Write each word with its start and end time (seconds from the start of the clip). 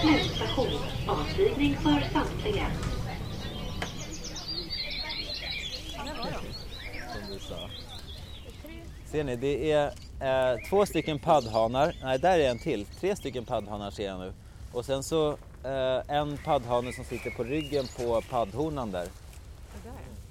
Slutstation, 0.00 0.80
avstigning 1.08 1.76
för 1.76 2.12
samtliga. 2.12 2.66
Ser 9.06 9.24
ni, 9.24 9.36
det 9.36 9.72
är 9.72 9.92
eh, 10.20 10.58
två 10.68 10.86
stycken 10.86 11.18
paddhanar. 11.18 11.96
Nej, 12.02 12.18
där 12.18 12.38
är 12.38 12.50
en 12.50 12.58
till. 12.58 12.84
Tre 12.84 13.16
stycken 13.16 13.44
paddhanar 13.44 13.90
ser 13.90 14.06
jag 14.06 14.20
nu. 14.20 14.32
Och 14.72 14.84
sen 14.84 15.02
så 15.02 15.30
eh, 15.64 16.16
en 16.16 16.38
paddhane 16.44 16.92
som 16.92 17.04
sitter 17.04 17.30
på 17.30 17.44
ryggen 17.44 17.84
på 17.96 18.22
paddhonan 18.30 18.92
där. 18.92 19.06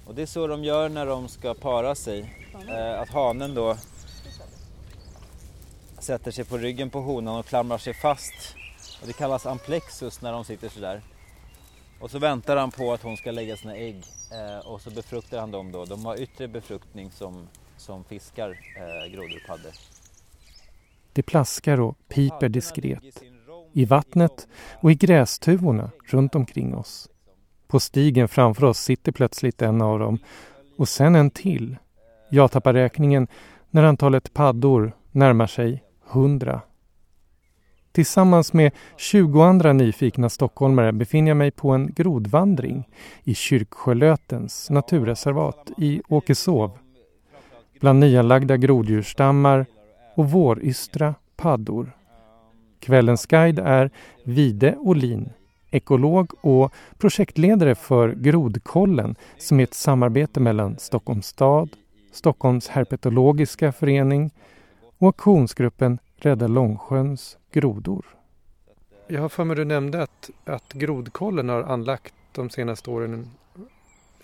Och 0.06 0.14
det 0.14 0.22
är 0.22 0.26
så 0.26 0.46
de 0.46 0.64
gör 0.64 0.88
när 0.88 1.06
de 1.06 1.28
ska 1.28 1.54
para 1.54 1.94
sig. 1.94 2.34
Eh, 2.68 3.00
att 3.00 3.08
hanen 3.08 3.54
då 3.54 3.76
sätter 6.02 6.30
sig 6.30 6.44
på 6.44 6.58
ryggen 6.58 6.90
på 6.90 7.00
honan 7.00 7.38
och 7.38 7.46
klamrar 7.46 7.78
sig 7.78 7.94
fast. 7.94 8.56
Och 9.00 9.06
det 9.06 9.12
kallas 9.12 9.46
amplexus 9.46 10.22
när 10.22 10.32
de 10.32 10.44
sitter 10.44 10.68
sådär. 10.68 11.02
Och 12.00 12.10
så 12.10 12.18
väntar 12.18 12.56
han 12.56 12.70
på 12.70 12.92
att 12.92 13.02
hon 13.02 13.16
ska 13.16 13.30
lägga 13.30 13.56
sina 13.56 13.76
ägg 13.76 14.04
eh, 14.32 14.66
och 14.66 14.80
så 14.80 14.90
befruktar 14.90 15.40
han 15.40 15.50
dem 15.50 15.72
då. 15.72 15.84
De 15.84 16.04
har 16.04 16.20
yttre 16.20 16.48
befruktning 16.48 17.10
som, 17.10 17.48
som 17.76 18.04
fiskar, 18.04 18.50
eh, 18.50 19.12
grodor 19.12 19.36
och 19.42 19.48
paddor. 19.48 19.72
Det 21.12 21.22
plaskar 21.22 21.80
och 21.80 21.98
piper 22.08 22.48
diskret. 22.48 23.22
I 23.72 23.84
vattnet 23.84 24.48
och 24.80 24.90
i 24.90 24.94
grästuvorna 24.94 25.90
runt 26.06 26.34
omkring 26.34 26.74
oss. 26.74 27.08
På 27.66 27.80
stigen 27.80 28.28
framför 28.28 28.64
oss 28.64 28.78
sitter 28.78 29.12
plötsligt 29.12 29.62
en 29.62 29.82
av 29.82 29.98
dem 29.98 30.18
och 30.76 30.88
sen 30.88 31.14
en 31.14 31.30
till. 31.30 31.76
Jag 32.30 32.50
tappar 32.50 32.72
räkningen 32.74 33.28
när 33.70 33.82
antalet 33.82 34.32
paddor 34.32 34.92
närmar 35.12 35.46
sig 35.46 35.84
hundra. 36.12 36.60
Tillsammans 37.92 38.52
med 38.52 38.72
20 38.96 39.42
andra 39.42 39.72
nyfikna 39.72 40.28
stockholmare 40.28 40.92
befinner 40.92 41.30
jag 41.30 41.36
mig 41.36 41.50
på 41.50 41.70
en 41.70 41.92
grodvandring 41.92 42.88
i 43.24 43.34
Kyrksjölötens 43.34 44.70
naturreservat 44.70 45.70
i 45.76 46.02
Åkeshov. 46.08 46.78
Bland 47.80 48.00
nyanlagda 48.00 48.56
groddjursstammar 48.56 49.66
och 50.14 50.30
vårystra 50.30 51.14
paddor. 51.36 51.92
Kvällens 52.80 53.26
guide 53.26 53.58
är 53.58 53.90
Vide 54.24 54.76
Olin, 54.78 55.30
ekolog 55.70 56.32
och 56.40 56.72
projektledare 56.98 57.74
för 57.74 58.14
Grodkollen 58.14 59.14
som 59.38 59.60
är 59.60 59.64
ett 59.64 59.74
samarbete 59.74 60.40
mellan 60.40 60.78
Stockholms 60.78 61.26
stad, 61.26 61.70
Stockholms 62.12 62.68
herpetologiska 62.68 63.72
förening 63.72 64.30
och 65.00 65.08
aktionsgruppen 65.08 65.98
Rädda 66.16 66.46
Långsjöns 66.46 67.38
grodor. 67.52 68.06
Jag 69.08 69.20
har 69.20 69.28
för 69.28 69.44
mig 69.44 69.56
du 69.56 69.64
nämnde 69.64 70.02
att, 70.02 70.30
att 70.44 70.72
Grodkollen 70.72 71.48
har 71.48 71.62
anlagt 71.62 72.14
de 72.32 72.50
senaste 72.50 72.90
åren 72.90 73.30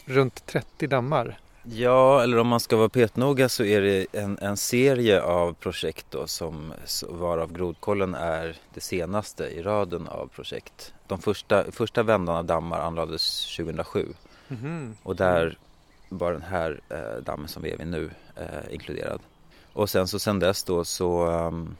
runt 0.04 0.46
30 0.46 0.86
dammar. 0.86 1.38
Ja, 1.62 2.22
eller 2.22 2.38
om 2.38 2.46
man 2.46 2.60
ska 2.60 2.76
vara 2.76 2.88
petnoga 2.88 3.48
så 3.48 3.64
är 3.64 3.80
det 3.80 4.06
en, 4.12 4.38
en 4.38 4.56
serie 4.56 5.22
av 5.22 5.52
projekt 5.52 6.06
då 6.10 6.26
som 6.26 6.72
varav 7.08 7.52
Grodkollen 7.52 8.14
är 8.14 8.56
det 8.74 8.80
senaste 8.80 9.44
i 9.44 9.62
raden 9.62 10.08
av 10.08 10.26
projekt. 10.26 10.94
De 11.06 11.18
första, 11.18 11.72
första 11.72 12.02
vändan 12.02 12.36
av 12.36 12.44
dammar 12.44 12.80
anlades 12.80 13.56
2007 13.56 14.06
Mhm. 14.48 14.96
och 15.02 15.16
där 15.16 15.58
var 16.08 16.32
den 16.32 16.42
här 16.42 16.80
eh, 16.88 17.22
dammen 17.24 17.48
som 17.48 17.62
vi 17.62 17.70
är 17.70 17.76
vid 17.76 17.86
nu 17.86 18.10
eh, 18.36 18.74
inkluderad. 18.74 19.20
Och 19.76 19.90
sen 19.90 20.08
så 20.08 20.18
sen 20.18 20.38
dess 20.38 20.64
då 20.64 20.84
så, 20.84 21.26
ehm, 21.26 21.76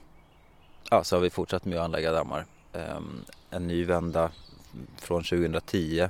ja, 0.90 1.04
så 1.04 1.16
har 1.16 1.20
vi 1.20 1.30
fortsatt 1.30 1.64
med 1.64 1.78
att 1.78 1.84
anlägga 1.84 2.12
dammar. 2.12 2.44
Ehm, 2.72 3.24
en 3.50 3.66
ny 3.66 3.84
vända 3.84 4.30
från 4.96 5.22
2010 5.24 6.08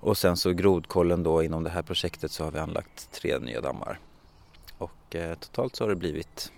och 0.00 0.18
sen 0.18 0.36
så 0.36 0.52
grodkollen 0.52 1.22
då 1.22 1.42
inom 1.42 1.64
det 1.64 1.70
här 1.70 1.82
projektet 1.82 2.30
så 2.30 2.44
har 2.44 2.50
vi 2.50 2.58
anlagt 2.58 3.08
tre 3.12 3.38
nya 3.38 3.60
dammar. 3.60 3.98
Och 4.78 5.16
eh, 5.16 5.34
totalt 5.38 5.76
så 5.76 5.84
har 5.84 5.88
det 5.88 5.96
blivit 5.96 6.52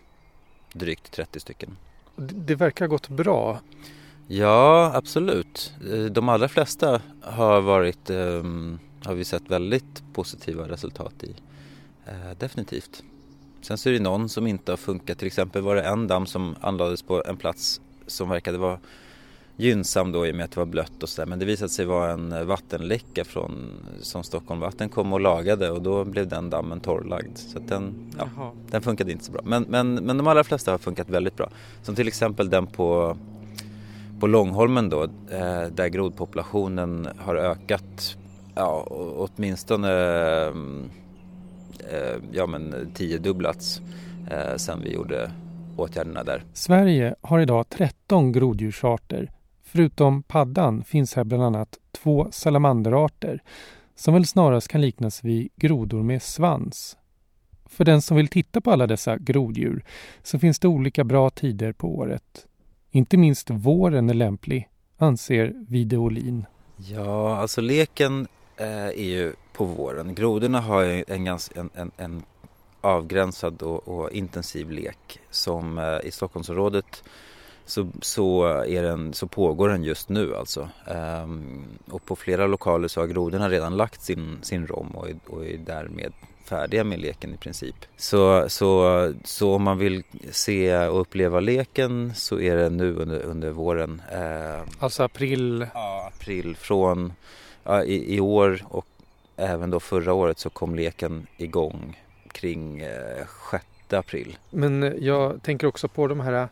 drygt 0.73 1.13
30 1.13 1.41
stycken. 1.41 1.77
Det, 2.17 2.55
verkar 2.55 2.85
ha 2.85 2.91
gått 2.91 3.09
bra. 3.09 3.61
Ja, 4.29 4.93
absolut. 4.95 5.75
Eh, 5.93 6.05
De 6.05 6.29
allra 6.29 6.49
flesta 6.49 7.03
har 7.23 7.61
varit, 7.61 8.11
ehm, 8.11 8.79
har 9.05 9.15
vi 9.15 9.25
sett 9.25 9.51
väldigt 9.51 10.03
positiva 10.13 10.69
resultat 10.69 11.25
i. 11.25 11.35
Eh, 12.07 12.31
definitivt. 12.39 13.03
Sen 13.61 13.79
så 13.79 13.89
är 13.89 13.93
det 13.93 14.01
någon 14.01 14.29
som 14.29 14.47
inte 14.47 14.73
har 14.73 14.77
funkat. 14.77 15.19
Till 15.19 15.27
exempel 15.27 15.63
var 15.63 15.75
det 15.75 15.83
en 15.83 16.07
damm 16.07 16.27
som 16.27 16.57
anlades 16.61 17.03
på 17.03 17.23
en 17.27 17.37
plats 17.37 17.81
som 18.07 18.29
verkade 18.29 18.59
vara 18.59 18.79
gynnsam 19.57 20.13
då 20.13 20.27
i 20.27 20.33
och 20.33 20.35
med 20.35 20.45
att 20.45 20.51
det 20.51 20.61
var 20.61 20.67
blött 20.67 21.03
och 21.03 21.09
sådär. 21.09 21.27
Men 21.27 21.39
det 21.39 21.45
visade 21.45 21.69
sig 21.69 21.85
vara 21.85 22.13
en 22.13 22.47
vattenläcka 22.47 23.25
från, 23.25 23.71
som 24.01 24.23
Stockholm 24.23 24.61
Vatten 24.61 24.89
kom 24.89 25.13
och 25.13 25.21
lagade 25.21 25.71
och 25.71 25.83
då 25.83 26.05
blev 26.05 26.29
den 26.29 26.51
dammen 26.51 26.81
torrlagd. 26.81 27.39
Så 27.39 27.59
den, 27.59 28.13
ja, 28.19 28.53
den 28.71 28.83
funkade 28.83 29.13
inte 29.13 29.25
så 29.25 29.33
bra. 29.33 29.43
Men, 29.45 29.67
men, 29.69 29.95
men 29.95 30.17
de 30.17 30.27
allra 30.27 30.45
flesta 30.45 30.71
har 30.71 30.79
funkat 30.79 31.09
väldigt 31.09 31.37
bra. 31.37 31.51
Som 31.83 31.95
till 31.95 32.09
exempel 32.09 32.51
den 32.51 32.67
på, 32.67 33.17
på 34.21 34.27
Långholmen 34.27 34.89
då, 34.89 35.03
eh, 35.31 35.67
där 35.73 35.89
grodpopulationen 35.89 37.09
har 37.19 37.37
ökat 37.37 38.17
ja, 38.55 38.87
åtminstone 39.17 39.93
eh, 40.47 40.55
ja, 42.33 42.47
men 42.47 42.91
tiodubblats 42.95 43.81
eh, 44.31 44.57
sen 44.57 44.81
vi 44.85 44.95
gjorde 44.95 45.31
åtgärderna 45.77 46.25
där. 46.25 46.45
Sverige 46.53 47.15
har 47.21 47.41
idag 47.41 47.69
13 47.69 48.33
groddjursarter. 48.33 49.31
Förutom 49.63 50.23
paddan 50.23 50.85
finns 50.85 51.15
här 51.15 51.25
bland 51.25 51.43
annat 51.43 51.79
två 51.93 52.29
salamanderarter 52.31 53.43
som 53.95 54.15
väl 54.15 54.27
snarast 54.27 54.69
kan 54.69 54.81
liknas 54.81 55.25
vid 55.25 55.49
grodor 55.57 56.03
med 56.03 56.23
svans. 56.23 56.97
För 57.67 57.85
den 57.85 58.03
som 58.03 58.17
vill 58.17 58.29
titta 58.29 58.61
på 58.61 58.71
alla 58.71 58.87
dessa 58.87 59.19
groddjur 59.19 59.85
så 60.23 60.39
finns 60.39 60.59
det 60.59 60.69
olika 60.69 61.05
bra 61.05 61.31
tider 61.31 61.73
på 61.73 61.97
året. 61.97 62.47
Inte 62.91 63.17
minst 63.17 63.51
våren 63.51 64.11
är 64.11 64.15
lämplig, 64.15 64.69
anser 64.99 65.55
Vide 65.69 65.97
Olin. 65.97 66.45
Ja, 66.77 67.37
alltså 67.37 67.61
leken 67.61 68.21
eh, 68.21 68.40
är 68.67 69.05
ju 69.05 69.33
på 69.53 69.65
våren. 69.65 70.15
Grodorna 70.15 70.61
har 70.61 70.83
ju 70.83 71.05
en, 71.09 71.27
en, 71.27 71.71
en, 71.75 71.91
en 71.97 72.23
avgränsad 72.81 73.63
och, 73.63 73.89
och 73.89 74.11
intensiv 74.11 74.71
lek 74.71 75.21
som 75.31 75.79
eh, 75.79 75.99
i 76.05 76.11
Stockholmsområdet 76.11 77.03
så, 77.71 77.87
så, 78.01 78.45
är 78.47 78.83
den, 78.83 79.15
så 79.15 79.27
pågår 79.27 79.69
den 79.69 79.85
just 79.85 80.09
nu 80.09 80.37
alltså. 80.37 80.69
Ehm, 80.87 81.65
och 81.91 82.05
på 82.05 82.17
flera 82.17 82.47
lokaler 82.47 82.89
så 82.89 83.01
har 83.01 83.07
grodorna 83.07 83.49
redan 83.49 83.77
lagt 83.77 84.03
sin, 84.03 84.39
sin 84.43 84.67
rom 84.67 84.91
och 84.95 85.09
är, 85.09 85.17
och 85.27 85.47
är 85.47 85.57
därmed 85.57 86.13
färdiga 86.45 86.85
med 86.85 86.99
leken 87.01 87.35
i 87.35 87.37
princip. 87.37 87.77
Så, 87.97 88.49
så, 88.49 89.13
så 89.25 89.55
om 89.55 89.63
man 89.63 89.79
vill 89.79 90.03
se 90.31 90.77
och 90.77 91.01
uppleva 91.01 91.41
leken 91.41 92.15
så 92.15 92.41
är 92.41 92.57
det 92.57 92.71
nu 92.71 92.95
under, 92.95 93.23
under 93.23 93.51
våren. 93.51 94.03
Ehm, 94.13 94.67
Alltså 94.79 95.03
april. 95.03 95.67
Ja, 95.75 96.11
april 96.15 96.57
från 96.57 97.13
i, 97.85 98.17
i 98.17 98.21
år 98.21 98.63
och 98.69 98.87
även 99.37 99.71
då 99.71 99.81
förra 99.81 100.13
året 100.13 100.39
så 100.39 100.51
kom 100.51 100.75
leken 100.75 101.27
igång 101.37 101.99
kring 102.33 102.81
eh, 102.81 103.27
6 103.51 103.65
april. 103.91 104.39
Men 104.51 104.83
eh, 104.83 104.93
jag 104.99 105.43
tänker 105.43 105.67
också 105.67 105.89
på 105.89 106.07
de 106.07 106.21
här 106.21 106.49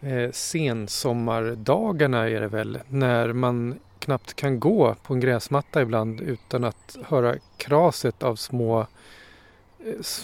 eh, 0.00 0.30
sensommardagarna 0.32 2.28
är 2.28 2.40
det 2.40 2.48
väl, 2.48 2.78
när 2.88 3.32
man 3.32 3.78
knappt 3.98 4.34
kan 4.34 4.60
gå 4.60 4.94
på 5.02 5.14
en 5.14 5.20
gräsmatta 5.20 5.82
ibland 5.82 6.20
utan 6.20 6.64
att 6.64 6.96
höra 7.04 7.34
kraset 7.56 8.22
av 8.22 8.36
små 8.36 8.80
eh, 8.80 8.86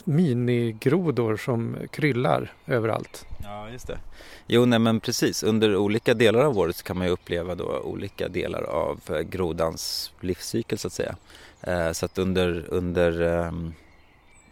minigrodor 0.04 1.36
som 1.36 1.76
kryllar 1.90 2.52
överallt. 2.66 3.26
Ja, 3.42 3.70
just 3.70 3.86
det. 3.86 3.98
Jo, 4.46 4.64
nej 4.64 4.78
men 4.78 5.00
precis. 5.00 5.42
Under 5.42 5.76
olika 5.76 6.14
delar 6.14 6.44
av 6.44 6.58
året 6.58 6.76
så 6.76 6.84
kan 6.84 6.98
man 6.98 7.06
ju 7.06 7.12
uppleva 7.12 7.54
då 7.54 7.78
olika 7.78 8.28
delar 8.28 8.62
av 8.62 9.00
eh, 9.08 9.20
grodans 9.20 10.12
livscykel 10.20 10.78
så 10.78 10.86
att 10.86 10.92
säga. 10.92 11.16
Eh, 11.60 11.92
så 11.92 12.06
att 12.06 12.18
under, 12.18 12.64
under 12.68 13.20
ehm, 13.20 13.74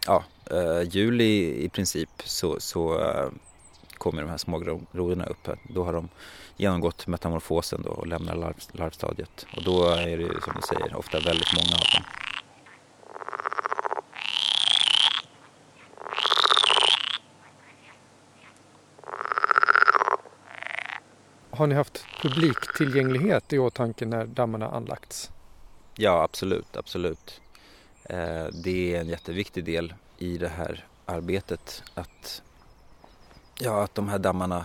ja, 0.06 0.24
eh, 0.50 0.88
juli 0.88 1.64
i 1.64 1.68
princip 1.68 2.10
så, 2.24 2.60
så 2.60 3.00
kommer 3.98 4.22
de 4.22 4.30
här 4.30 4.38
små 4.38 4.58
grodorna 4.92 5.26
upp. 5.26 5.48
Då 5.62 5.84
har 5.84 5.92
de 5.92 6.08
genomgått 6.56 7.06
metamorfosen 7.06 7.82
då 7.82 7.90
och 7.90 8.06
lämnar 8.06 8.36
larv, 8.36 8.54
larvstadiet. 8.72 9.46
Och 9.56 9.64
då 9.64 9.88
är 9.88 10.16
det 10.16 10.22
ju 10.22 10.40
som 10.44 10.52
du 10.56 10.62
säger 10.68 10.96
ofta 10.96 11.20
väldigt 11.20 11.54
många 11.54 11.74
av 11.74 11.86
dem. 11.94 12.31
Har 21.54 21.66
ni 21.66 21.74
haft 21.74 22.04
publiktillgänglighet 22.22 23.52
i 23.52 23.58
åtanke 23.58 24.06
när 24.06 24.26
dammarna 24.26 24.68
anlagts? 24.68 25.30
Ja, 25.96 26.22
absolut, 26.22 26.76
absolut. 26.76 27.40
Eh, 28.04 28.46
det 28.52 28.94
är 28.94 29.00
en 29.00 29.08
jätteviktig 29.08 29.64
del 29.64 29.94
i 30.18 30.38
det 30.38 30.48
här 30.48 30.86
arbetet 31.06 31.82
att 31.94 32.42
ja, 33.58 33.82
att 33.82 33.94
de 33.94 34.08
här 34.08 34.18
dammarna 34.18 34.64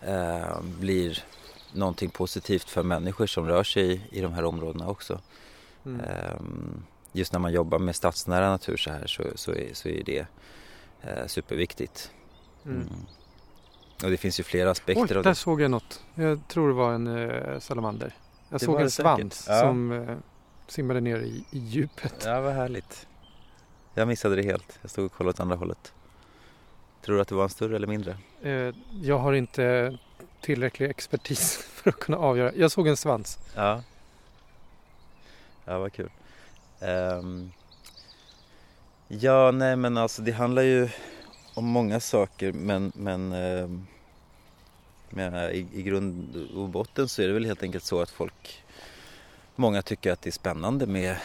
eh, 0.00 0.60
blir 0.80 1.24
någonting 1.72 2.10
positivt 2.10 2.70
för 2.70 2.82
människor 2.82 3.26
som 3.26 3.46
rör 3.46 3.64
sig 3.64 3.92
i, 3.92 4.02
i 4.10 4.20
de 4.20 4.32
här 4.32 4.44
områdena 4.44 4.88
också. 4.88 5.20
Mm. 5.86 6.00
Eh, 6.00 6.40
just 7.12 7.32
när 7.32 7.40
man 7.40 7.52
jobbar 7.52 7.78
med 7.78 7.96
stadsnära 7.96 8.50
natur 8.50 8.76
så 8.76 8.90
här 8.90 9.06
så, 9.06 9.22
så, 9.34 9.52
är, 9.52 9.74
så 9.74 9.88
är 9.88 10.02
det 10.04 10.26
superviktigt. 11.26 12.10
Mm. 12.64 12.88
Och 14.04 14.10
det 14.10 14.16
finns 14.16 14.40
ju 14.40 14.44
flera 14.44 14.70
aspekter 14.70 15.04
Oj, 15.04 15.16
av 15.16 15.22
där 15.24 15.30
det. 15.30 15.34
såg 15.34 15.60
jag 15.60 15.70
något. 15.70 16.02
Jag 16.14 16.40
tror 16.48 16.68
det 16.68 16.74
var 16.74 16.92
en 16.92 17.06
eh, 17.06 17.58
salamander. 17.58 18.14
Jag 18.48 18.60
Det 18.60 18.64
såg 18.64 18.80
en 18.80 18.90
svans 18.90 19.46
Ja. 19.48 19.60
som 19.60 19.92
eh, 19.92 20.16
simmade 20.66 21.00
ner 21.00 21.16
i, 21.18 21.44
i 21.50 21.58
djupet. 21.58 22.14
Ja, 22.24 22.40
vad 22.40 22.52
härligt. 22.52 23.06
Jag 23.94 24.08
missade 24.08 24.36
det 24.36 24.42
helt. 24.42 24.78
Jag 24.82 24.90
stod 24.90 25.04
och 25.06 25.12
kollade 25.12 25.30
åt 25.30 25.40
andra 25.40 25.56
hållet. 25.56 25.92
Tror 27.02 27.14
du 27.16 27.22
att 27.22 27.28
det 27.28 27.34
var 27.34 27.42
en 27.42 27.48
större 27.48 27.76
eller 27.76 27.86
mindre? 27.86 28.16
Eh, 28.42 28.74
jag 29.02 29.18
har 29.18 29.32
inte 29.32 29.98
tillräcklig 30.40 30.90
expertis 30.90 31.56
för 31.72 31.90
att 31.90 31.98
kunna 31.98 32.18
avgöra. 32.18 32.52
Jag 32.54 32.70
såg 32.70 32.86
en 32.88 32.96
svans. 32.96 33.38
Ja. 33.54 33.82
Ja, 35.64 35.78
vad 35.78 35.92
kul. 35.92 36.10
Ehm, 36.80 37.52
ja, 39.08 39.50
nej 39.50 39.76
men 39.76 39.96
alltså 39.96 40.22
det 40.22 40.32
handlar 40.32 40.62
ju 40.62 40.88
om 41.54 41.64
många 41.64 42.00
saker 42.00 42.52
men, 42.52 42.92
men 42.94 43.32
eh, 43.32 43.68
i, 45.50 45.66
i 45.72 45.82
grund 45.82 46.36
och 46.56 46.68
botten 46.68 47.08
så 47.08 47.22
är 47.22 47.26
det 47.26 47.32
väl 47.32 47.44
helt 47.44 47.62
enkelt 47.62 47.84
så 47.84 48.00
att 48.00 48.10
folk 48.10 48.62
Många 49.60 49.82
tycker 49.82 50.12
att 50.12 50.22
det 50.22 50.30
är 50.30 50.32
spännande 50.32 50.86
med 50.86 51.16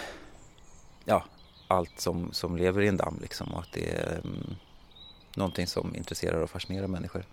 ja, 1.06 1.24
allt 1.68 2.00
som, 2.00 2.32
som 2.32 2.58
lever 2.58 2.82
i 2.82 2.88
en 2.88 2.98
damm 2.98 3.20
liksom 3.22 3.54
och 3.54 3.60
att 3.60 3.72
det 3.74 3.90
är 3.90 4.22
um, 4.24 4.56
någonting 5.36 5.68
som 5.68 5.96
intresserar 5.96 6.42
och 6.42 6.50
fascinerar 6.50 6.88
människor. 6.88 7.24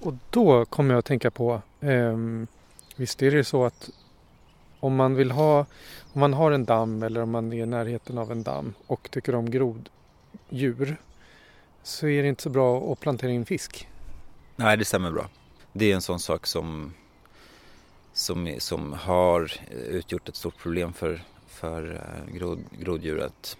Och 0.00 0.14
då 0.30 0.64
kommer 0.64 0.94
jag 0.94 0.98
att 0.98 1.04
tänka 1.04 1.30
på, 1.30 1.62
eh, 1.80 2.16
visst 2.96 3.22
är 3.22 3.30
det 3.30 3.44
så 3.44 3.64
att 3.64 3.90
om 4.80 4.96
man 4.96 5.14
vill 5.14 5.30
ha, 5.30 5.66
om 6.12 6.20
man 6.20 6.34
har 6.34 6.52
en 6.52 6.64
damm 6.64 7.02
eller 7.02 7.22
om 7.22 7.30
man 7.30 7.52
är 7.52 7.62
i 7.62 7.66
närheten 7.66 8.18
av 8.18 8.32
en 8.32 8.42
damm 8.42 8.74
och 8.86 9.08
tycker 9.10 9.34
om 9.34 9.50
groddjur 9.50 10.96
så 11.88 12.08
är 12.08 12.22
det 12.22 12.28
inte 12.28 12.42
så 12.42 12.50
bra 12.50 12.92
att 12.92 13.00
plantera 13.00 13.30
in 13.30 13.46
fisk. 13.46 13.88
Nej, 14.56 14.76
det 14.76 14.84
stämmer 14.84 15.10
bra. 15.10 15.28
Det 15.72 15.90
är 15.90 15.94
en 15.94 16.00
sån 16.02 16.20
sak 16.20 16.46
som, 16.46 16.94
som, 18.12 18.54
som 18.58 18.92
har 18.92 19.52
utgjort 19.70 20.28
ett 20.28 20.36
stort 20.36 20.56
problem 20.58 20.92
för, 20.92 21.22
för 21.46 21.94
eh, 21.94 22.34
grod, 22.34 22.58
groddjur. 22.78 23.20
Att 23.20 23.56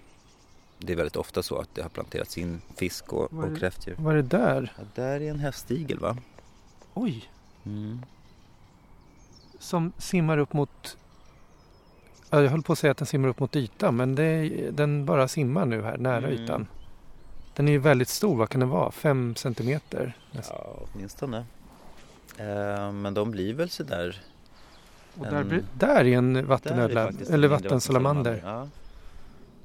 det 0.78 0.92
är 0.92 0.96
väldigt 0.96 1.16
ofta 1.16 1.42
så 1.42 1.58
att 1.58 1.74
det 1.74 1.82
har 1.82 1.88
planterats 1.88 2.38
in 2.38 2.60
fisk 2.76 3.12
och, 3.12 3.28
Vad 3.30 3.44
är 3.48 3.52
och 3.52 3.58
kräftdjur. 3.58 3.96
Vad 3.98 4.12
är 4.12 4.16
det 4.16 4.38
där? 4.38 4.72
Ja, 4.78 4.84
där 4.94 5.20
är 5.20 5.30
en 5.30 5.40
hästigel 5.40 5.98
va? 5.98 6.16
Oj! 6.94 7.30
Mm. 7.66 8.02
Som 9.58 9.92
simmar 9.98 10.38
upp 10.38 10.52
mot... 10.52 10.96
Ja, 12.30 12.42
jag 12.42 12.50
höll 12.50 12.62
på 12.62 12.72
att 12.72 12.78
säga 12.78 12.90
att 12.90 12.98
den 12.98 13.06
simmar 13.06 13.28
upp 13.28 13.40
mot 13.40 13.56
ytan 13.56 13.96
men 13.96 14.14
det, 14.14 14.48
den 14.70 15.04
bara 15.04 15.28
simmar 15.28 15.66
nu 15.66 15.82
här 15.82 15.98
nära 15.98 16.28
Mm. 16.28 16.32
ytan. 16.32 16.66
Den 17.58 17.68
är 17.68 17.72
ju 17.72 17.78
väldigt 17.78 18.08
stor, 18.08 18.36
vad 18.36 18.48
kan 18.48 18.60
den 18.60 18.68
vara? 18.68 18.90
Fem 18.90 19.34
centimeter? 19.36 20.16
nästan. 20.32 20.56
Ja, 20.64 20.86
åtminstone. 20.94 21.38
Eh, 22.36 22.92
men 22.92 23.14
de 23.14 23.30
blir 23.30 23.54
väl 23.54 23.70
sådär 23.70 24.22
Och 25.18 25.26
en- 25.26 25.34
där, 25.34 25.44
blir- 25.44 25.64
där 25.78 26.04
är 26.04 26.18
en 26.18 26.46
vattenödla, 26.46 27.08
en 27.08 27.18
eller 27.30 27.48
vattensalamander. 27.48 28.40
Ja. 28.44 28.68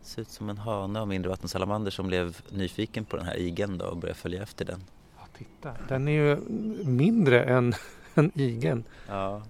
Ser 0.01 0.22
ut 0.22 0.30
som 0.30 0.50
en 0.50 0.57
hane 0.57 1.00
av 1.00 1.07
mindre 1.07 1.30
vattensalamander 1.30 1.92
som 1.92 2.07
blev 2.07 2.38
nyfiken 2.50 3.06
på 3.06 3.18
den 3.18 3.25
här 3.25 3.38
igeln 3.38 3.78
då 3.78 3.86
och 3.86 3.98
började 3.98 4.19
följa 4.19 4.44
efter 4.44 4.66
den. 4.66 4.84
Ja, 5.19 5.28
titta. 5.38 5.74
Den 5.88 6.07
är 6.07 6.12
ju 6.12 6.38
mindre 6.86 7.44
än, 7.44 7.74
än 8.16 8.31
igeln. 8.36 8.84
Ja. 9.07 9.42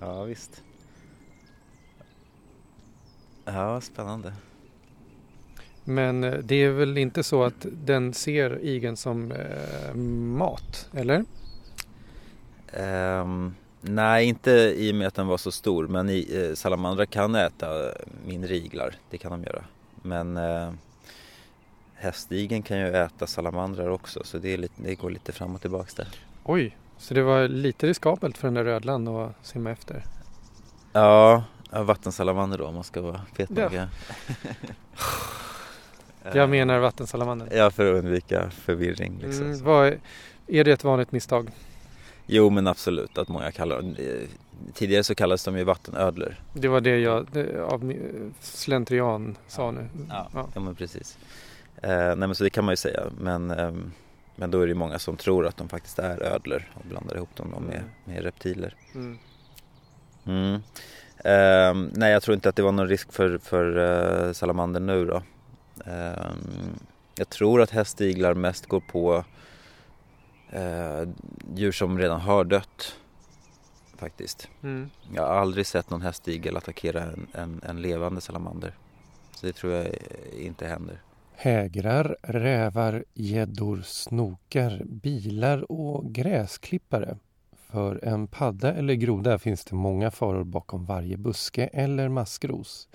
Ja, 0.00 0.22
visst. 0.22 0.62
Ja, 3.44 3.80
spännande. 3.80 4.32
Men 5.90 6.24
eh, 6.24 6.32
det 6.32 6.54
är 6.54 6.70
väl 6.70 6.98
inte 6.98 7.22
så 7.22 7.44
att 7.44 7.66
den 7.72 8.14
ser 8.14 8.64
igeln 8.64 8.96
som 8.96 9.32
eh, 9.32 9.94
mat, 9.94 10.88
eller? 10.92 11.24
Ehm, 12.72 13.54
nej, 13.80 14.26
inte 14.26 14.50
i 14.76 14.92
och 14.92 14.94
med 14.94 15.06
att 15.06 15.14
den 15.14 15.26
var 15.26 15.36
så 15.36 15.50
stor, 15.50 15.88
men 15.88 16.10
i, 16.10 16.46
eh, 16.48 16.54
salamandrar 16.54 17.04
kan 17.04 17.34
äta 17.34 17.66
mindre 18.26 18.56
iglar. 18.56 18.94
Det 19.10 19.18
kan 19.18 19.30
de 19.30 19.42
göra. 19.42 19.64
Men 20.02 20.36
eh, 20.36 20.72
hästigeln 21.94 22.62
kan 22.62 22.78
ju 22.78 22.86
äta 22.86 23.26
salamandrar 23.26 23.88
också, 23.88 24.20
så 24.24 24.38
det, 24.38 24.54
är 24.54 24.58
lite, 24.58 24.82
det 24.82 24.94
går 24.94 25.10
lite 25.10 25.32
fram 25.32 25.54
och 25.54 25.60
tillbaks 25.60 25.94
där. 25.94 26.08
Oj, 26.44 26.76
så 26.98 27.14
det 27.14 27.22
var 27.22 27.48
lite 27.48 27.86
riskabelt 27.86 28.38
för 28.38 28.46
den 28.46 28.54
där 28.54 28.64
rödlan 28.64 29.08
att 29.08 29.32
simma 29.42 29.70
efter. 29.70 30.04
Ja, 30.92 31.44
ja, 31.70 31.82
vattensalamander 31.82 32.58
då 32.58 32.66
om 32.66 32.74
man 32.74 32.84
ska 32.84 33.00
vara 33.00 33.20
petnoga. 33.36 33.88
Jag 36.34 36.50
menar 36.50 36.78
vattensalamandern. 36.78 37.48
Ja, 37.52 37.70
för 37.70 37.92
att 37.94 37.98
undvika 38.04 38.50
förvirring 38.50 39.18
liksom. 39.22 39.46
Mm, 39.46 39.64
vad, 39.64 39.86
är- 40.46 40.64
det 40.64 40.70
ett 40.72 40.84
vanligt 40.84 41.12
misstag? 41.12 41.50
Jo, 42.26 42.50
men 42.50 42.66
absolut 42.66 43.18
att 43.18 43.28
många 43.28 43.52
kallar 43.52 43.76
dem. 43.76 43.94
eh, 43.98 44.28
Tidigare 44.74 45.04
så 45.04 45.14
kallades 45.14 45.44
de 45.44 45.58
ju 45.58 45.64
vattenödlor. 45.64 46.34
Det 46.54 46.68
var 46.68 46.80
det 46.80 46.98
jag 46.98 47.26
det, 47.32 47.62
av 47.64 47.92
slentrian 48.40 49.36
sa 49.48 49.70
nu. 49.70 49.88
Ja, 50.08 50.30
Ja. 50.34 50.48
ja 50.54 50.60
men 50.60 50.74
precis. 50.74 51.18
Eh, 51.82 51.90
nej 51.90 52.16
men 52.16 52.34
så 52.34 52.44
det 52.44 52.50
kan 52.50 52.64
man 52.64 52.72
ju 52.72 52.76
säga. 52.76 53.00
Men, 53.20 53.50
ehm, 53.50 53.92
men 54.36 54.50
då 54.50 54.60
är 54.60 54.66
det 54.66 54.70
ju 54.70 54.74
många 54.78 54.98
som 54.98 55.16
tror 55.16 55.46
att 55.46 55.56
de 55.56 55.68
faktiskt 55.68 55.98
är 55.98 56.22
ödlor 56.22 56.62
och 56.74 56.84
blandar 56.88 57.16
ihop 57.16 57.36
dem 57.36 57.54
med, 57.68 57.82
med 58.04 58.22
reptiler. 58.22 58.74
Mm. 58.94 59.18
Mm. 60.26 60.60
Ehm, 61.24 61.90
nej, 61.94 62.12
jag 62.12 62.22
tror 62.22 62.34
inte 62.34 62.48
att 62.48 62.56
det 62.56 62.62
var 62.62 62.72
någon 62.72 62.88
risk 62.88 63.12
för, 63.12 63.38
för 63.38 63.76
uh, 64.26 64.32
salamander 64.32 64.80
nu 64.80 65.04
då. 65.04 65.22
Ehm, 65.86 66.78
jag 67.14 67.28
tror 67.28 67.62
att 67.62 67.70
hästiglar 67.70 68.34
mest 68.34 68.66
går 68.66 68.80
på 68.80 69.24
eh, 70.50 71.08
djur 71.54 71.72
som 71.72 71.98
redan 71.98 72.20
har 72.20 72.44
dött. 72.44 72.96
Faktiskt. 73.96 74.48
Mm. 74.62 74.90
Jag 75.14 75.22
har 75.22 75.34
aldrig 75.34 75.66
sett 75.66 75.90
någon 75.90 76.02
hästigel 76.02 76.56
attackera 76.56 77.02
en, 77.02 77.26
en, 77.32 77.60
en 77.64 77.82
levande 77.82 78.20
salamander. 78.20 78.74
Så 79.34 79.46
det 79.46 79.52
tror 79.52 79.72
jag 79.72 79.86
inte 80.38 80.66
händer. 80.66 81.02
Hägrar, 81.34 82.16
rävar, 82.22 83.04
gäddor, 83.14 83.82
snokar, 83.84 84.82
bilar 84.84 85.72
och 85.72 86.14
gräsklippare. 86.14 87.16
För 87.70 88.04
en 88.04 88.26
padda 88.26 88.74
eller 88.74 88.94
groda 88.94 89.38
finns 89.38 89.64
det 89.64 89.74
många 89.74 90.10
faror 90.10 90.44
bakom 90.44 90.84
varje 90.84 91.16
buske 91.16 91.66
eller 91.66 92.08
maskros. 92.08 92.88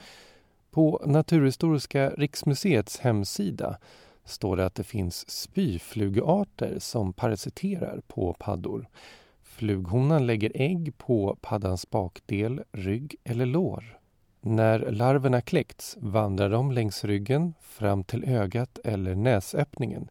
På 0.76 1.02
Naturhistoriska 1.06 2.10
riksmuseets 2.10 3.00
hemsida 3.00 3.78
står 4.26 4.58
det 4.58 4.66
att 4.66 4.76
det 4.76 4.84
finns 4.84 5.30
spyflugarter 5.30 6.80
som 6.80 7.14
parasiterar 7.14 8.02
på 8.08 8.34
paddor. 8.34 8.88
Flughonan 9.44 10.28
lägger 10.28 10.52
ägg 10.56 10.98
på 10.98 11.38
paddans 11.42 11.90
bakdel, 11.90 12.64
rygg 12.72 13.16
eller 13.24 13.46
lår. 13.46 14.00
När 14.42 14.92
larverna 14.92 15.42
kläckts 15.42 15.98
vandrar 16.00 16.50
de 16.50 16.72
längs 16.72 17.04
ryggen 17.04 17.54
fram 17.62 18.04
till 18.04 18.24
ögat 18.24 18.80
eller 18.84 19.16
näsöppningen 19.16 20.08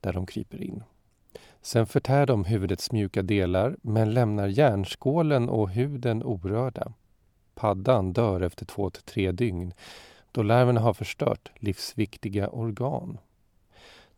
där 0.00 0.12
de 0.12 0.26
kryper 0.26 0.62
in. 0.62 0.82
Sen 1.62 1.86
förtär 1.86 2.26
de 2.26 2.44
huvudets 2.44 2.92
mjuka 2.92 3.22
delar 3.22 3.76
men 3.82 4.14
lämnar 4.14 4.46
hjärnskålen 4.46 5.48
och 5.48 5.70
huden 5.70 6.22
orörda. 6.22 6.92
Paddan 7.58 8.12
dör 8.12 8.40
efter 8.40 8.66
två 8.66 8.90
till 8.90 9.02
tre 9.02 9.32
dygn 9.32 9.72
då 10.32 10.42
larverna 10.42 10.80
har 10.80 10.94
förstört 10.94 11.52
livsviktiga 11.54 12.48
organ. 12.48 13.18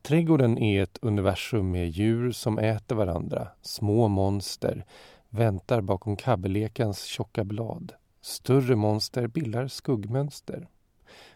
Trädgården 0.03 0.59
är 0.59 0.83
ett 0.83 0.99
universum 1.03 1.71
med 1.71 1.89
djur 1.89 2.33
som 2.33 2.59
äter 2.59 2.97
varandra, 2.97 3.49
små 3.63 4.09
monster, 4.09 4.85
väntar 5.29 5.81
bakom 5.81 6.17
kabbelekans 6.17 7.05
tjocka 7.05 7.45
blad. 7.45 7.93
Större 8.21 8.77
monster 8.77 9.27
bildar 9.27 9.69
skuggmönster. 9.69 10.69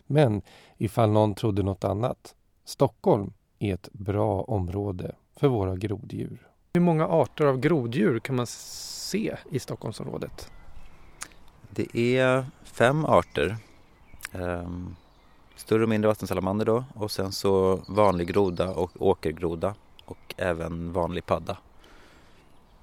Men 0.06 0.42
ifall 0.76 1.10
någon 1.10 1.34
trodde 1.34 1.62
något 1.62 1.84
annat, 1.84 2.34
Stockholm 2.64 3.32
är 3.58 3.74
ett 3.74 3.88
bra 3.92 4.42
område 4.42 5.14
för 5.36 5.48
våra 5.48 5.76
groddjur. 5.76 6.48
Hur 6.74 6.80
många 6.80 7.06
arter 7.06 7.44
av 7.44 7.60
groddjur 7.60 8.18
kan 8.18 8.36
man 8.36 8.46
se 8.46 9.36
i 9.50 9.58
Stockholmsområdet? 9.58 10.50
Det 11.76 12.18
är 12.18 12.44
fem 12.64 13.04
arter. 13.04 13.56
Ehm, 14.32 14.96
större 15.56 15.82
och 15.82 15.88
mindre 15.88 16.08
vattensalamander 16.08 16.64
då 16.64 16.84
och 16.94 17.10
sen 17.10 17.32
så 17.32 17.80
vanlig 17.88 18.28
groda 18.28 18.70
och 18.70 18.90
åkergroda 18.98 19.74
och 20.04 20.34
även 20.36 20.92
vanlig 20.92 21.26
padda. 21.26 21.56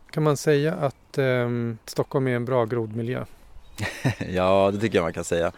Kan 0.09 0.23
man 0.23 0.37
säga 0.37 0.73
att 0.73 1.17
ehm, 1.17 1.77
Stockholm 1.85 2.27
är 2.27 2.35
en 2.35 2.45
bra 2.45 2.65
grodmiljö? 2.65 3.25
ja, 4.29 4.71
det 4.73 4.79
tycker 4.79 4.97
jag 4.97 5.03
man 5.03 5.13
kan 5.13 5.23
säga. 5.23 5.51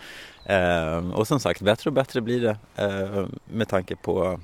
Ehm, 0.46 1.12
och 1.12 1.28
som 1.28 1.40
sagt, 1.40 1.62
bättre 1.62 1.90
och 1.90 1.94
bättre 1.94 2.22
blir 2.22 2.42
det 2.42 2.58
med 3.46 3.68
tanke 3.68 3.96
på 3.96 4.40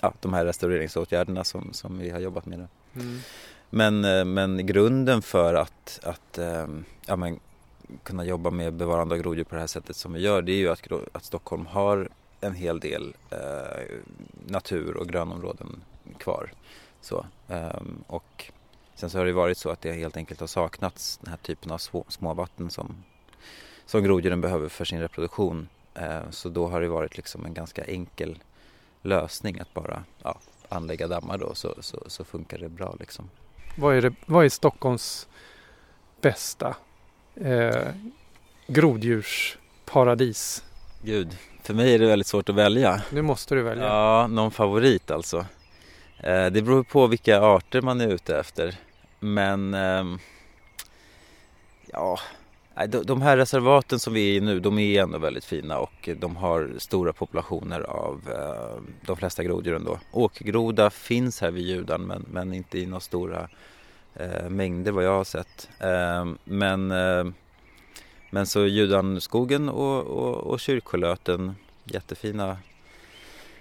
ja, 0.00 0.12
de 0.20 0.32
här 0.32 0.44
restaureringsåtgärderna 0.44 1.44
som, 1.44 1.72
som 1.72 1.98
vi 1.98 2.10
har 2.10 2.20
jobbat 2.20 2.46
med 2.46 2.58
nu. 2.58 2.68
Mm. 2.94 3.20
Men, 3.70 4.04
eh, 4.04 4.24
men 4.24 4.66
grunden 4.66 5.22
för 5.22 5.54
att, 5.54 6.00
att 6.02 6.38
ja, 7.06 7.16
men, 7.16 7.40
kunna 8.02 8.24
jobba 8.24 8.50
med 8.50 8.72
bevarande 8.72 9.14
av 9.14 9.20
groddjur 9.20 9.44
på 9.44 9.54
det 9.54 9.60
här 9.60 9.66
sättet 9.66 9.96
som 9.96 10.12
vi 10.12 10.20
gör 10.20 10.42
det 10.42 10.52
är 10.52 10.56
ju 10.56 10.68
att, 10.68 10.92
att 11.12 11.24
Stockholm 11.24 11.66
har 11.66 12.08
en 12.40 12.54
hel 12.54 12.80
del 12.80 13.14
eh, 13.30 13.96
natur 14.46 14.96
och 14.96 15.08
grönområden 15.08 15.82
kvar. 16.18 16.52
Så, 17.00 17.26
eh, 17.48 17.82
och 18.06 18.50
sen 18.94 19.10
så 19.10 19.18
har 19.18 19.24
det 19.24 19.32
varit 19.32 19.58
så 19.58 19.70
att 19.70 19.80
det 19.80 19.92
helt 19.92 20.16
enkelt 20.16 20.40
har 20.40 20.46
saknats 20.46 21.18
den 21.22 21.30
här 21.30 21.36
typen 21.36 21.70
av 21.70 21.78
små, 21.78 22.04
småvatten 22.08 22.70
som, 22.70 23.04
som 23.86 24.02
groddjuren 24.02 24.40
behöver 24.40 24.68
för 24.68 24.84
sin 24.84 25.00
reproduktion. 25.00 25.68
Eh, 25.94 26.30
så 26.30 26.48
då 26.48 26.68
har 26.68 26.80
det 26.80 26.88
varit 26.88 27.16
liksom 27.16 27.46
en 27.46 27.54
ganska 27.54 27.84
enkel 27.84 28.38
lösning 29.02 29.60
att 29.60 29.74
bara 29.74 30.04
ja, 30.22 30.38
anlägga 30.68 31.08
dammar 31.08 31.38
då 31.38 31.54
så, 31.54 31.74
så, 31.80 32.02
så, 32.06 32.24
funkar 32.24 32.58
det 32.58 32.68
bra 32.68 32.96
liksom. 33.00 33.30
Vad 33.76 33.96
är, 33.96 34.02
det, 34.02 34.14
vad 34.26 34.44
är 34.44 34.48
Stockholms 34.48 35.28
bästa 36.20 36.76
eh, 37.34 37.88
groddjursparadis? 38.66 40.64
Gud, 41.02 41.36
för 41.62 41.74
mig 41.74 41.94
är 41.94 41.98
det 41.98 42.06
väldigt 42.06 42.26
svårt 42.26 42.48
att 42.48 42.54
välja. 42.54 43.02
Nu 43.10 43.22
måste 43.22 43.54
du 43.54 43.62
välja. 43.62 43.84
Ja, 43.84 44.26
någon 44.26 44.50
favorit 44.50 45.10
alltså. 45.10 45.46
Eh, 46.18 46.46
det 46.46 46.62
beror 46.62 46.82
på 46.82 47.06
vilka 47.06 47.40
arter 47.40 47.82
man 47.82 48.00
är 48.00 48.08
ute 48.08 48.38
efter. 48.38 48.74
Men 49.20 49.74
ehm, 49.74 50.18
ja, 51.92 52.18
de 53.04 53.22
här 53.22 53.36
reservaten 53.36 53.98
som 53.98 54.12
vi 54.12 54.30
är 54.30 54.36
i 54.36 54.40
nu, 54.40 54.60
de 54.60 54.78
är 54.78 55.02
ändå 55.02 55.18
väldigt 55.18 55.44
fina 55.44 55.78
och 55.78 56.08
de 56.16 56.36
har 56.36 56.70
stora 56.78 57.12
populationer 57.12 57.80
av 57.80 58.20
eh, 58.28 58.82
de 59.06 59.16
flesta 59.16 59.44
groddjuren 59.44 59.84
då. 59.84 59.98
Åkergroda 60.12 60.90
finns 60.90 61.40
här 61.40 61.50
vid 61.50 61.66
Ljudan 61.66 62.02
men, 62.02 62.26
men 62.32 62.52
inte 62.52 62.78
i 62.78 62.86
några 62.86 63.00
stora 63.00 63.48
eh, 64.14 64.48
mängder 64.48 64.92
vad 64.92 65.04
jag 65.04 65.16
har 65.16 65.24
sett. 65.24 65.68
Eh, 65.78 66.32
men 66.44 66.90
eh, 66.90 67.24
men 68.34 68.46
så 68.46 68.66
Ljudanskogen 68.66 69.68
och, 69.68 70.06
och, 70.06 70.36
och 70.36 70.60
Kyrkolöten, 70.60 71.54
jättefina 71.84 72.56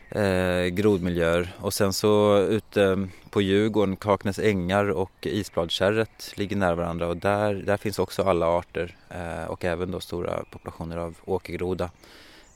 eh, 0.10 0.66
grodmiljöer. 0.66 1.56
Och 1.60 1.74
sen 1.74 1.94
så 1.94 2.38
ute 2.38 3.08
på 3.30 3.42
Djurgården, 3.42 3.96
Kaknäs 3.96 4.40
ängar 4.40 4.90
och 4.90 5.12
Isbladskärret 5.22 6.34
ligger 6.36 6.56
nära 6.56 6.76
varandra 6.76 7.08
och 7.08 7.18
där, 7.18 7.54
där 7.54 7.78
finns 7.78 8.00
också 8.00 8.24
alla 8.24 8.48
arter 8.48 8.96
eh, 9.10 9.44
och 9.44 9.66
även 9.66 9.92
då 9.92 10.00
stora 10.00 10.44
populationer 10.52 10.98
av 10.98 11.16
åkergroda. 11.26 11.90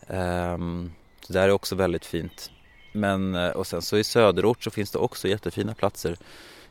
Eh, 0.07 0.57
så 1.21 1.33
där 1.33 1.43
är 1.43 1.51
också 1.51 1.75
väldigt 1.75 2.05
fint. 2.05 2.51
Men, 2.91 3.35
eh, 3.35 3.49
och 3.49 3.67
sen 3.67 3.81
så 3.81 3.97
i 3.97 4.03
söderort 4.03 4.63
så 4.63 4.71
finns 4.71 4.91
det 4.91 4.99
också 4.99 5.27
jättefina 5.27 5.73
platser. 5.73 6.17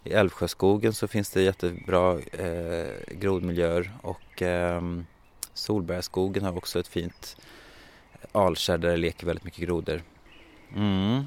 I 0.04 0.12
Älvsjöskogen 0.12 0.92
så 0.92 1.08
finns 1.08 1.30
det 1.30 1.42
jättebra 1.42 2.18
eh, 2.18 3.16
grodmiljöer 3.16 3.92
och 4.02 4.42
eh, 4.42 4.82
Solbergsskogen 5.54 6.44
har 6.44 6.56
också 6.56 6.80
ett 6.80 6.88
fint 6.88 7.36
eh, 8.12 8.28
alkärr 8.32 8.78
där 8.78 8.90
det 8.90 8.96
leker 8.96 9.26
väldigt 9.26 9.44
mycket 9.44 9.60
grodor. 9.60 10.02
Mm. 10.76 11.24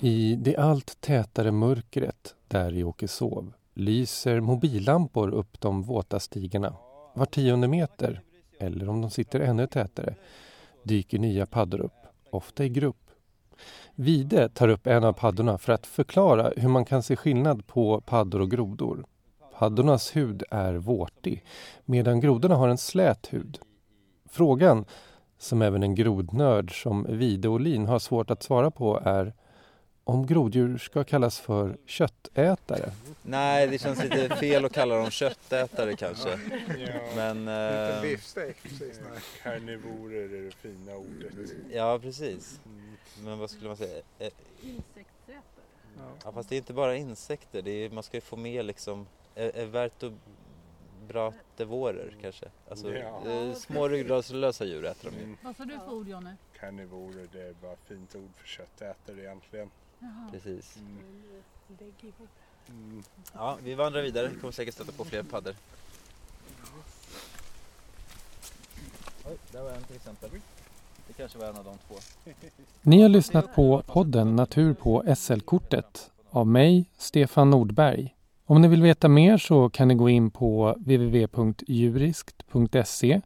I 0.00 0.34
det 0.34 0.56
allt 0.56 1.00
tätare 1.00 1.52
mörkret 1.52 2.34
där 2.48 2.74
i 2.74 2.84
Åkeshov 2.84 3.52
lyser 3.74 4.40
mobillampor 4.40 5.30
upp 5.30 5.60
de 5.60 5.82
våta 5.82 6.20
stigarna. 6.20 6.76
Var 7.14 7.26
tionde 7.26 7.68
meter, 7.68 8.20
eller 8.58 8.88
om 8.88 9.00
de 9.00 9.10
sitter 9.10 9.40
ännu 9.40 9.66
tätare, 9.66 10.14
dyker 10.82 11.18
nya 11.18 11.46
paddor 11.46 11.80
upp, 11.80 12.06
ofta 12.30 12.64
i 12.64 12.68
grupp. 12.68 13.09
Vide 14.00 14.48
tar 14.48 14.68
upp 14.68 14.86
en 14.86 15.04
av 15.04 15.12
paddorna 15.12 15.58
för 15.58 15.72
att 15.72 15.86
förklara 15.86 16.52
hur 16.56 16.68
man 16.68 16.84
kan 16.84 17.02
se 17.02 17.16
skillnad 17.16 17.66
på 17.66 18.00
paddor 18.00 18.40
och 18.40 18.50
grodor. 18.50 19.04
Paddornas 19.58 20.16
hud 20.16 20.42
är 20.50 20.74
vårtig 20.74 21.44
medan 21.84 22.20
grodorna 22.20 22.54
har 22.54 22.68
en 22.68 22.78
slät 22.78 23.32
hud. 23.32 23.58
Frågan, 24.30 24.84
som 25.38 25.62
även 25.62 25.82
en 25.82 25.94
grodnörd 25.94 26.82
som 26.82 27.06
Vide 27.08 27.48
Olin 27.48 27.86
har 27.86 27.98
svårt 27.98 28.30
att 28.30 28.42
svara 28.42 28.70
på 28.70 29.00
är 29.04 29.32
om 30.04 30.26
groddjur 30.26 30.78
ska 30.78 31.04
kallas 31.04 31.40
för 31.40 31.76
köttätare? 31.86 32.90
Nej, 33.22 33.66
det 33.66 33.78
känns 33.78 34.04
lite 34.04 34.36
fel 34.36 34.64
att 34.64 34.72
kalla 34.72 34.94
dem 34.94 35.10
köttätare 35.10 35.96
kanske. 35.96 36.28
Ja, 36.30 36.92
Men... 37.16 37.38
Lite 37.40 37.94
äh... 37.96 38.02
biffstek 38.02 38.62
precis. 38.62 39.00
Nej. 39.10 39.20
Karnivorer 39.42 40.34
är 40.34 40.44
det 40.44 40.54
fina 40.54 40.96
ordet. 40.96 41.32
Ja, 41.72 41.98
precis. 42.02 42.60
Mm. 43.16 43.30
Men 43.30 43.38
vad 43.38 43.50
skulle 43.50 43.68
man 43.68 43.76
säga? 43.76 44.02
Insektsätare? 44.62 45.42
Ja, 46.24 46.32
fast 46.32 46.48
det 46.48 46.54
är 46.54 46.58
inte 46.58 46.72
bara 46.72 46.96
insekter. 46.96 47.62
Det 47.62 47.70
är, 47.70 47.90
man 47.90 48.02
ska 48.02 48.16
ju 48.16 48.20
få 48.20 48.36
med 48.36 48.64
liksom 48.64 49.06
är 49.34 49.66
vertebratevorer 49.66 52.16
kanske. 52.20 52.46
Alltså 52.68 52.94
ja. 52.94 53.26
eh, 53.26 53.54
små 53.54 53.88
ryggradslösa 53.88 54.64
djur 54.64 54.84
äter 54.84 55.10
de 55.10 55.16
ju. 55.16 55.22
Mm. 55.22 55.36
Vad 55.42 55.56
sa 55.56 55.64
du 55.64 55.78
för 55.78 55.92
ord 55.92 56.08
Jonny? 56.08 56.30
Karnivorer, 56.60 57.28
det 57.32 57.42
är 57.42 57.52
bara 57.52 57.76
fint 57.76 58.14
ord 58.14 58.30
för 58.36 58.46
köttätare 58.46 59.20
egentligen. 59.20 59.70
Jaha. 59.98 60.28
Precis. 60.32 60.76
Mm. 60.76 60.98
Mm. 62.68 63.02
Ja, 63.32 63.58
vi 63.62 63.74
vandrar 63.74 64.02
vidare. 64.02 64.28
Vi 64.28 64.40
kommer 64.40 64.52
säkert 64.52 64.74
stöta 64.74 64.92
på 64.92 65.04
fler 65.04 65.22
paddor. 65.22 65.54
Oj, 69.24 69.38
där 69.52 69.62
var 69.62 69.70
en 69.70 69.82
till 69.82 69.96
exempel. 69.96 70.30
Det 71.10 71.16
kanske 71.16 71.38
var 71.38 71.46
en 71.46 71.56
av 71.56 71.64
de 71.64 71.74
två. 71.88 71.94
Ni 72.82 73.02
har 73.02 73.08
lyssnat 73.08 73.54
på 73.54 73.82
podden 73.86 74.36
Natur 74.36 74.74
på 74.74 75.14
SL-kortet 75.16 76.10
av 76.30 76.46
mig, 76.46 76.90
Stefan 76.98 77.50
Nordberg. 77.50 78.14
Om 78.46 78.62
ni 78.62 78.68
vill 78.68 78.82
veta 78.82 79.08
mer 79.08 79.36
så 79.36 79.68
kan 79.68 79.88
ni 79.88 79.94
gå 79.94 80.08
in 80.08 80.30
på 80.30 80.74
www.juriskt.se 80.78 83.20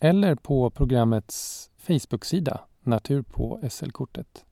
eller 0.00 0.34
på 0.34 0.70
programmets 0.70 1.70
Facebook-sida 1.78 2.60
Natur 2.82 3.22
på 3.22 3.60
SL-kortet. 3.70 4.44